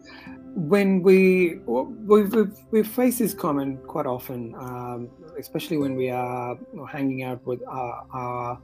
[0.55, 6.57] when we we we we face this comment quite often, um, especially when we are
[6.91, 8.59] hanging out with our, our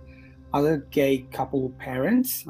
[0.53, 2.45] other gay couple parents.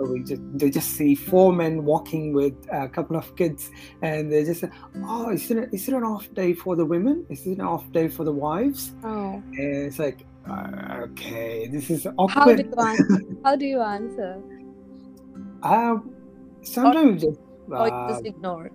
[0.00, 3.70] Um, we just they just see four men walking with a couple of kids,
[4.02, 4.70] and they just say,
[5.04, 7.26] "Oh, is it is it an off day for the women?
[7.28, 11.90] Is it an off day for the wives?" Oh, And it's like, uh, okay, this
[11.90, 12.30] is awkward.
[12.30, 13.24] how do you answer?
[13.44, 14.42] how do you answer?
[15.62, 15.96] Uh,
[16.62, 18.70] sometimes we just Or you uh, just ignore?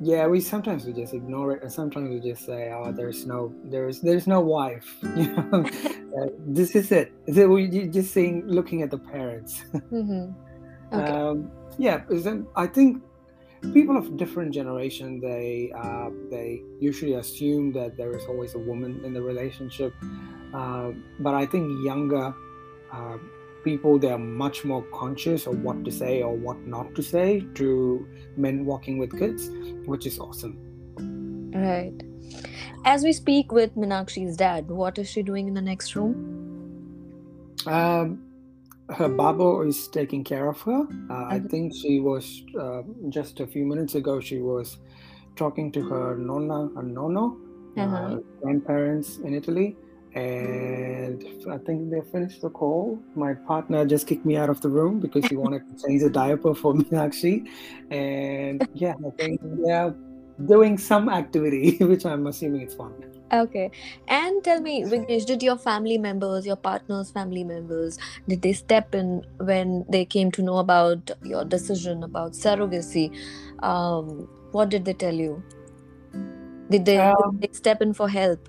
[0.00, 3.54] yeah, we sometimes we just ignore it, and sometimes we just say, "Oh, there's no,
[3.64, 4.86] there's there's no wife."
[5.16, 5.64] You know,
[6.16, 7.12] Uh, this is it.
[7.34, 9.62] So we just saying, looking at the parents.
[9.92, 10.32] Mm-hmm.
[10.92, 11.10] Okay.
[11.10, 12.02] um, yeah,
[12.56, 13.02] I think
[13.72, 19.04] people of different generation they uh, they usually assume that there is always a woman
[19.04, 19.92] in the relationship,
[20.54, 22.34] uh, but I think younger
[22.92, 23.18] uh,
[23.64, 27.44] people they are much more conscious of what to say or what not to say
[27.54, 29.50] to men walking with kids,
[29.86, 30.56] which is awesome.
[31.52, 32.00] Right.
[32.84, 36.14] As we speak with Meenakshi's dad, what is she doing in the next room?
[37.66, 38.25] Um,
[38.90, 40.86] her Babbo is taking care of her.
[41.10, 41.50] Uh, I Mhm.
[41.50, 44.20] think she was uh, just a few minutes ago.
[44.20, 44.78] She was
[45.36, 47.36] talking to her nonna and nonno,
[47.76, 48.18] uh, Uh-huh.
[48.42, 49.76] grandparents in Italy,
[50.14, 52.98] and I think they finished the call.
[53.14, 56.10] My partner just kicked me out of the room because he wanted to change the
[56.10, 57.46] diaper for Meenakshi,
[57.90, 59.94] and yeah, I think they're
[60.46, 62.92] doing some activity, which I'm assuming it's fun.
[63.32, 63.70] Okay.
[64.06, 68.94] And tell me, Vignesh, did your family members, your partner's family members, did they step
[68.94, 73.12] in when they came to know about your decision about surrogacy?
[73.62, 75.42] Um, what did they tell you?
[76.70, 78.48] Did they, Um, did they step in for help?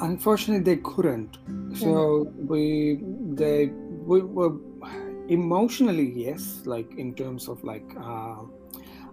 [0.00, 1.38] Unfortunately, they couldn't.
[1.74, 3.00] So we
[3.34, 3.66] they
[4.06, 4.56] we were
[5.28, 8.44] emotionally yes, like in terms of like uh,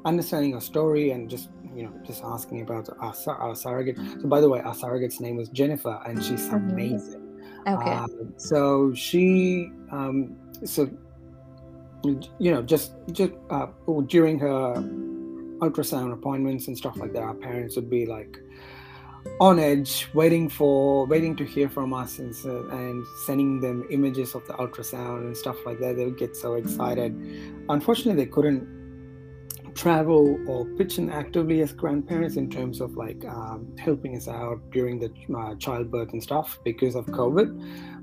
[0.05, 3.97] understanding our story and just you know just asking about our, our surrogate.
[4.21, 6.71] So by the way, our surrogate's name was Jennifer, and she's Mhm.
[6.71, 7.21] amazing.
[7.67, 7.91] Okay.
[7.91, 10.89] Uh, so she um, so
[12.39, 13.67] you know just just uh,
[14.07, 14.75] during her
[15.59, 18.37] ultrasound appointments and stuff like that, our parents would be like
[19.39, 22.31] on edge, waiting for waiting to hear from us and,
[22.71, 25.95] and sending them images of the ultrasound and stuff like that.
[25.95, 27.11] They would get so excited.
[27.69, 28.67] Unfortunately, they couldn't
[29.75, 34.59] travel or pitch in actively as grandparents in terms of like um, helping us out
[34.71, 37.49] during the uh, childbirth and stuff because of COVID.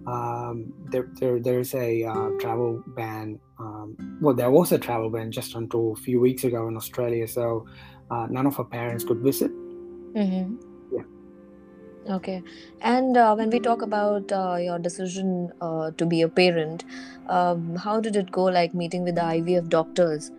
[0.06, 3.40] Um, there, there, there's a uh, travel ban.
[3.58, 7.26] Um, well, there was a travel ban just until a few weeks ago in Australia,
[7.26, 7.66] so
[8.10, 9.50] uh, none of our parents could visit.
[10.12, 10.56] Mm-hmm.
[10.94, 12.14] Yeah.
[12.14, 12.42] Okay.
[12.82, 16.84] And uh, when we talk about uh, your decision uh, to be a parent,
[17.28, 20.30] um, how did it go like meeting with the IVF doctors?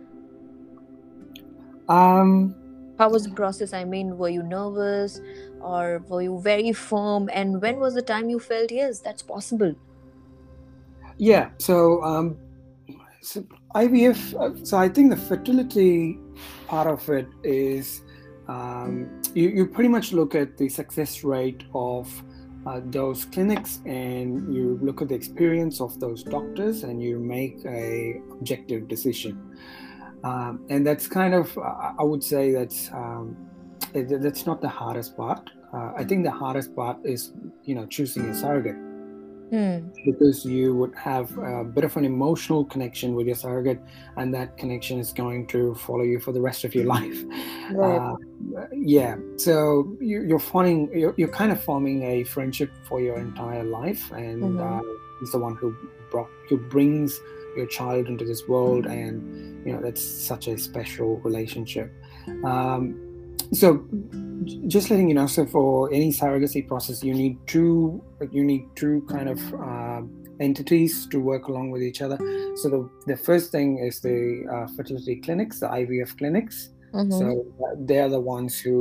[1.88, 2.54] Um,
[2.98, 3.72] How was the process?
[3.72, 5.20] I mean, were you nervous
[5.60, 7.28] or were you very firm?
[7.32, 9.74] And when was the time you felt, yes, that's possible?
[11.18, 11.50] Yeah.
[11.58, 12.36] So, um,
[13.20, 13.44] so
[13.74, 14.66] IVF.
[14.66, 16.18] So I think the fertility
[16.66, 18.02] part of it is
[18.48, 22.10] um, you, you pretty much look at the success rate of
[22.66, 27.64] uh, those clinics and you look at the experience of those doctors and you make
[27.66, 29.56] a objective decision.
[30.24, 33.36] Um, and that's kind of uh, I would say that's um,
[33.94, 35.50] it- that's not the hardest part.
[35.72, 37.32] Uh, I think the hardest part is
[37.64, 38.76] you know choosing a surrogate
[39.50, 39.78] Hmm.
[40.06, 43.80] because you would have a bit of an emotional connection with your surrogate,
[44.16, 47.18] and that connection is going to follow you for the rest of your life.
[47.70, 47.98] Right.
[47.98, 48.16] Uh,
[48.72, 53.62] yeah, so you, you're forming, you're, you're kind of forming a friendship for your entire
[53.64, 54.60] life, and Mhm.
[54.60, 54.82] uh,
[55.20, 55.76] he's the one who
[56.10, 57.20] brought, who brings
[57.56, 59.22] your child into this world, and
[59.64, 61.92] you know that's such a special relationship.
[62.44, 63.86] Um, so
[64.66, 69.06] just letting you know so for any surrogacy process you need two you need two
[69.08, 70.02] kind of uh,
[70.40, 72.18] entities to work along with each other.
[72.56, 76.70] So the, the first thing is the uh, fertility clinics the ivf clinics.
[76.92, 77.12] Mhm.
[77.12, 78.76] so uh, they're the ones who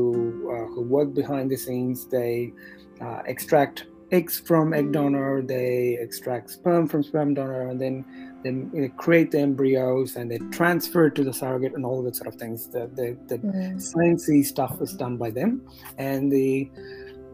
[0.53, 2.05] uh, who work behind the scenes.
[2.07, 2.53] They
[3.01, 8.05] uh, extract eggs from egg donor, they extract sperm from sperm donor, and then
[8.43, 12.15] then they create the embryos and they transfer it to the surrogate and all that
[12.15, 12.67] sort of things.
[12.67, 13.75] The the, the mm.
[13.75, 15.61] sciencey stuff is done by them,
[15.97, 16.69] and the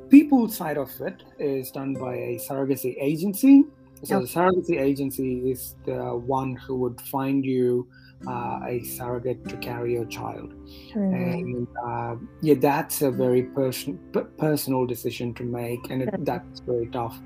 [0.10, 3.66] people side of it is done by a surrogacy agency.
[4.04, 4.26] So okay.
[4.26, 7.88] the surrogacy agency is the one who would find you
[8.28, 10.54] uh, a surrogate to carry your child.
[10.94, 11.14] Mm-hmm.
[11.14, 14.00] And uh, yeah, that's a very person,
[14.38, 17.18] personal decision to make, and it, that's very tough.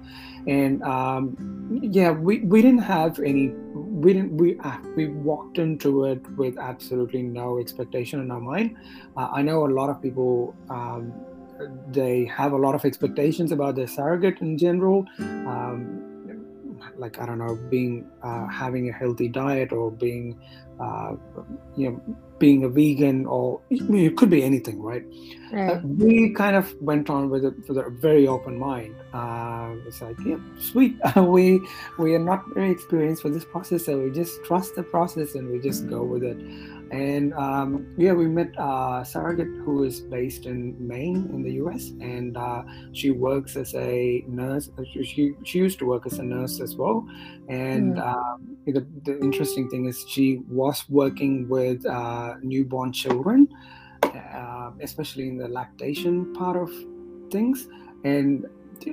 [0.48, 3.50] And um, yeah, we, we didn't have any.
[3.74, 4.38] We didn't.
[4.38, 8.76] We uh, we walked into it with absolutely no expectation in our mind.
[9.18, 10.56] Uh, I know a lot of people.
[10.70, 11.14] Um,
[11.90, 15.06] they have a lot of expectations about their surrogate in general.
[15.20, 16.04] Um,
[16.98, 20.40] like I don't know, being uh, having a healthy diet or being
[20.80, 21.16] uh,
[21.76, 25.04] you know, being a vegan or I mean, it could be anything, right?
[25.52, 25.78] right.
[25.78, 28.96] Uh, we kind of went on with it with a very open mind.
[29.14, 30.96] Uh, it's like, yeah, sweet.
[31.16, 31.62] we
[31.98, 35.50] we are not very experienced with this process, so we just trust the process and
[35.50, 36.38] we just go with it.
[36.94, 41.90] And um, yeah, we met uh, Surrogate, who is based in Maine in the US,
[42.00, 44.70] and uh, she works as a nurse.
[44.94, 47.04] She, she used to work as a nurse as well.
[47.50, 48.06] And mm.
[48.06, 53.48] um, the, the, interesting thing is, she was working with uh, newborn children,
[54.04, 56.72] uh, especially in the lactation part of
[57.32, 57.68] things.
[58.04, 58.46] And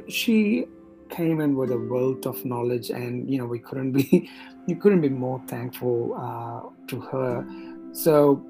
[0.09, 0.65] she
[1.11, 4.31] came in with a wealth of knowledge, and you know, we couldn't be,
[4.67, 7.45] you couldn't be more thankful uh, to her
[7.93, 8.45] so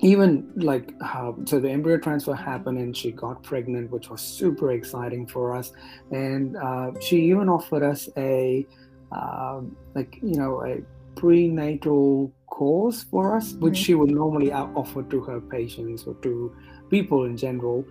[0.00, 4.72] even like how so the embryo transfer happened and she got pregnant which was super
[4.72, 5.72] exciting for us.
[6.10, 8.66] And uh, she even offered us a
[9.12, 9.60] uh,
[9.94, 10.82] like you know a
[11.18, 13.82] prenatal course for us which mm-hmm.
[13.82, 16.54] she would normally offer to her patients or to
[16.90, 17.84] people in general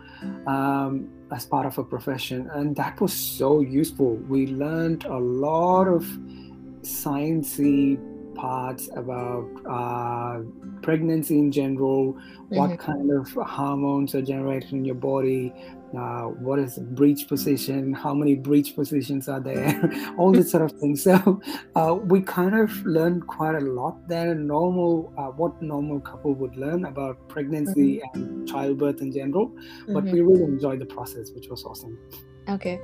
[0.48, 2.50] um, as part of her profession.
[2.54, 4.16] And that was so useful.
[4.16, 6.04] We learned a lot of
[6.82, 8.00] sciencey
[8.36, 10.42] parts about uh,
[10.82, 12.56] pregnancy in general, mm-hmm.
[12.56, 15.54] what kind of hormones are generated in your body,
[15.98, 20.64] uh, what is the breech position, how many breech positions are there, all this sort
[20.64, 20.96] of thing.
[20.96, 21.42] So
[21.76, 24.36] uh, we kind of learned quite a lot there.
[24.36, 28.22] Normal, uh, what normal couple would learn about pregnancy mm-hmm.
[28.22, 29.52] and childbirth in general,
[29.88, 30.12] but mm-hmm.
[30.12, 31.98] we really enjoyed the process, which was awesome.
[32.48, 32.80] Okay.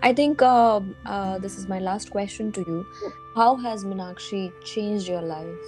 [0.00, 2.86] I think uh, uh, this is my last question to you.
[3.34, 5.66] How has Meenakshi changed your lives?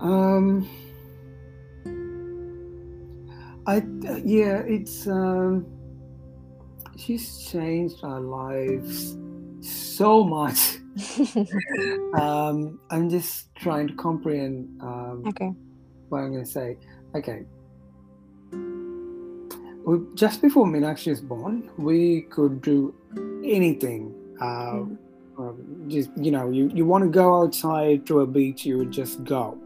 [0.00, 0.68] Um,
[3.66, 3.82] I
[4.24, 5.66] yeah, it's um,
[6.96, 9.16] she's changed our lives
[9.60, 10.78] so much.
[12.18, 14.80] um, I'm just trying to comprehend.
[14.82, 15.52] Um, okay.
[16.08, 16.76] What I'm going to say.
[17.14, 17.46] Okay
[20.14, 22.94] just before Meenakshi was born, we could do
[23.44, 24.12] anything.
[24.40, 24.84] Uh,
[25.38, 25.88] mm.
[25.88, 29.22] just you know, you, you want to go outside to a beach, you would just
[29.24, 29.58] go.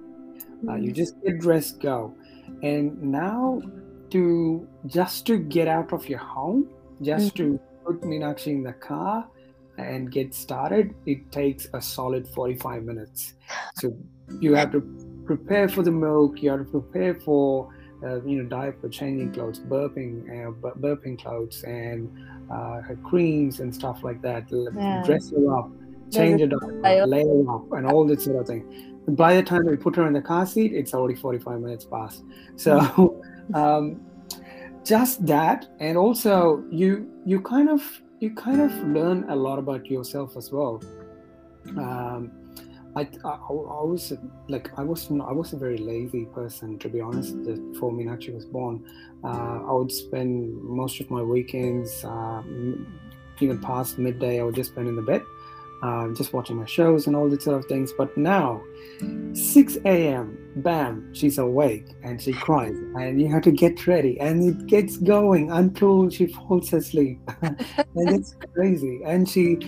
[0.69, 0.95] Uh, you mm.
[0.95, 2.15] just get dressed, go.
[2.63, 3.63] And now,
[4.11, 6.69] to just to get out of your home,
[7.01, 7.55] just mm-hmm.
[7.55, 9.27] to put Meenakshi in the car
[9.79, 13.35] and get started, it takes a solid 45 minutes.
[13.77, 13.97] So
[14.41, 14.83] you have to
[15.25, 19.61] prepare for the milk, you have to prepare for uh, you know, diaper, changing clothes,
[19.61, 22.11] burping, uh, burping clothes, and
[22.51, 24.45] uh, her creams and stuff like that.
[24.51, 25.03] Yeah.
[25.05, 25.71] Dress her up,
[26.13, 28.65] change her diaper, lay her up, and all that sort of thing.
[29.09, 32.25] by the time we put her in the car seat, it's already 45 minutes past.
[32.57, 33.55] So, mm.
[33.55, 34.01] um,
[34.85, 37.83] just that, and also you you kind of
[38.21, 40.83] you kind of learn a lot about yourself as well.
[41.77, 42.33] Um,
[42.97, 43.53] I, I, I
[43.85, 44.13] was
[44.49, 48.45] like I was I was a very lazy person to be honest before Meenakshi was
[48.45, 48.85] born.
[49.23, 52.43] Uh, I would spend most of my weekends, uh,
[53.41, 55.23] even past midday, I would just spend in the bed,
[55.83, 57.93] uh, just watching my shows and all these sort of things.
[57.93, 58.63] But now,
[59.33, 64.43] 6 a.m., bam, she's awake and she cries, and you have to get ready, and
[64.43, 67.57] it gets going until she falls asleep, and
[67.95, 69.01] it's crazy.
[69.05, 69.59] And she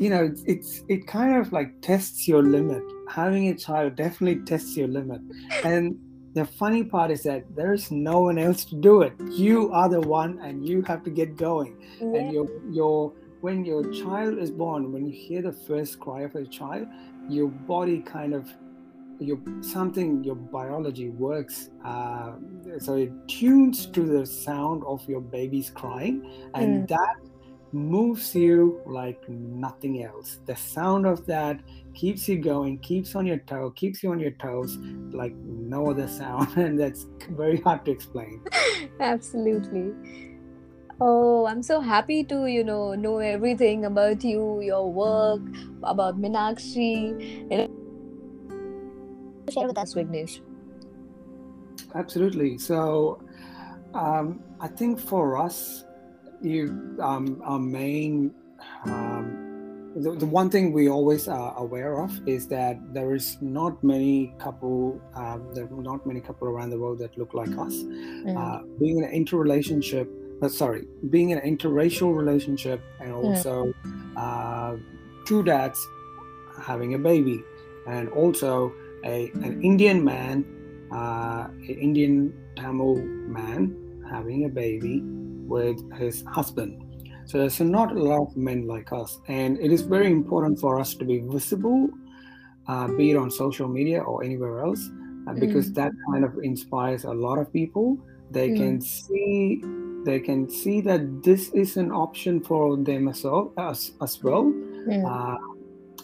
[0.00, 2.82] you know it's, it kind of like tests your limit.
[3.08, 5.20] Having a child definitely tests your limit.
[5.64, 5.98] And
[6.34, 9.12] the funny part is that there's no one else to do it.
[9.30, 11.76] You are the one and you have to get going.
[12.00, 12.18] Yeah.
[12.18, 16.34] and your your when your child is born when you hear the first cry of
[16.34, 16.86] a child
[17.26, 18.52] your body kind of
[19.18, 22.32] your something your biology works uh,
[22.78, 26.50] so it tunes to the sound of your baby's crying.
[26.54, 26.88] And mm.
[26.88, 27.16] that
[27.72, 30.40] moves you like nothing else.
[30.46, 31.60] The sound of that
[31.94, 34.76] keeps you going, keeps on your toe, keeps you on your toes
[35.12, 38.42] like no other sound, and that's very hard to explain.
[39.00, 39.92] Absolutely.
[41.00, 45.40] Oh, I'm so happy to, you know, know everything about you, your work,
[45.82, 47.48] about Meenakshi.
[47.50, 47.68] You know,
[49.50, 50.40] share with us, Vignesh.
[51.94, 52.58] Absolutely.
[52.58, 53.22] So,
[53.94, 55.84] um, I think for us,
[56.42, 58.34] you, um, our main,
[58.84, 63.82] um, the, the one thing we always are aware of is that there is not
[63.82, 67.74] many couple, um, there are not many couple around the world that look like us.
[67.74, 68.36] Mm.
[68.36, 70.08] Uh, being in an interrelationship,
[70.42, 74.12] uh, sorry, being in an interracial relationship, and also mm.
[74.16, 74.76] uh,
[75.26, 75.78] two dads
[76.62, 77.42] having a baby,
[77.86, 78.72] and also
[79.04, 80.44] a an Indian man,
[80.92, 83.76] uh, an Indian Tamil man
[84.10, 85.02] having a baby
[85.50, 86.72] with his husband.
[87.26, 90.80] So there's not a lot of men like us, and it is very important for
[90.80, 91.90] us to be visible,
[92.66, 94.88] uh, be it on social media or anywhere else,
[95.28, 95.74] uh, because mm.
[95.74, 97.98] that kind of inspires a lot of people.
[98.30, 98.56] They mm.
[98.56, 99.62] can see,
[100.04, 103.52] they can see that this is an option for them as well.
[103.58, 104.44] As, as well.
[104.88, 105.04] Mm.
[105.04, 105.36] Uh,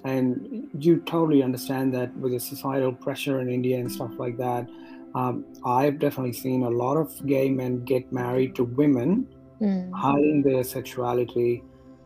[0.04, 4.68] and you totally understand that with the societal pressure in India and stuff like that.
[5.16, 9.26] Um, I've definitely seen a lot of gay men get married to women,
[9.60, 9.92] mm.
[9.92, 11.62] hiding their sexuality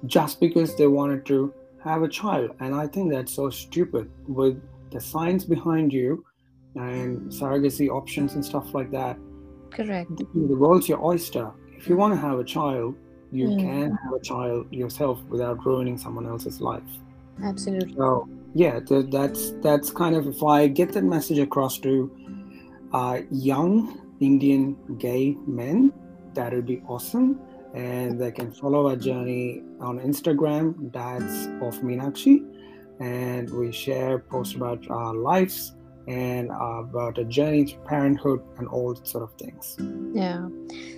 [0.07, 2.51] just because they wanted to have a child.
[2.61, 6.25] And I think that's so stupid with the science behind you
[6.75, 9.19] and surrogacy options and stuff like that.
[9.71, 10.11] Correct.
[10.17, 11.51] The, world's your oyster.
[11.77, 12.97] If you want to have a child,
[13.33, 13.59] you mm.
[13.59, 16.83] can have a child yourself without ruining someone else's life
[17.45, 22.11] absolutely so yeah that's that's kind of if i get that message across to
[22.93, 25.93] uh, young indian gay men
[26.35, 27.41] that would be awesome.
[27.75, 32.45] And they can follow our journey on instagram dads of meenakshi.
[32.99, 35.75] And we share posts about our lives
[36.11, 39.77] and uh, about a journey to parenthood and all sort of things.
[40.13, 40.49] Yeah,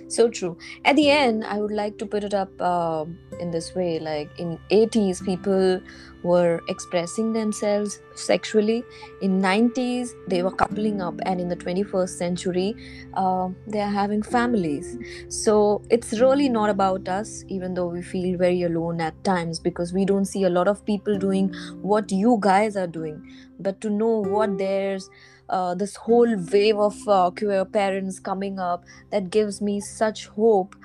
[0.07, 0.57] so true.
[0.85, 3.05] At the end, I would like to put it up uh,
[3.39, 5.81] in this way: like in 80s, people
[6.23, 8.83] were expressing themselves sexually.
[9.21, 12.75] In 90s, they were coupling up, and in the 21st century,
[13.13, 14.97] uh, they are having families.
[15.29, 19.93] So it's really not about us, even though we feel very alone at times because
[19.93, 23.21] we don't see a lot of people doing what you guys are doing
[23.59, 25.09] but to know what there's
[25.49, 30.75] uh, this whole wave of uh, queer parents coming up that gives me such hope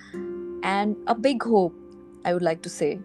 [0.62, 1.74] and a big hope
[2.24, 2.98] i would like to say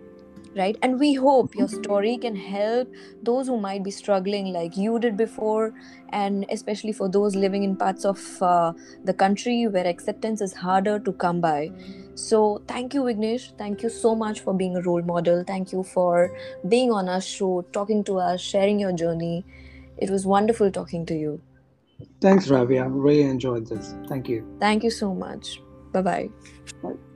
[0.55, 0.77] right?
[0.81, 2.89] And we hope your story can help
[3.21, 5.73] those who might be struggling like you did before
[6.09, 8.73] and especially for those living in parts of uh,
[9.03, 11.71] the country where acceptance is harder to come by.
[12.15, 13.57] So thank you vignesh.
[13.57, 15.43] Thank you so much for being a role model.
[15.45, 16.31] Thank you for
[16.67, 19.45] being on our show talking to us sharing your journey.
[19.97, 21.41] It was wonderful talking to you.
[22.21, 23.95] Thanks ravi i really enjoyed this.
[24.07, 24.45] Thank you.
[24.59, 25.61] Thank you so much.
[25.91, 26.29] Bye-bye.
[26.81, 27.12] Bye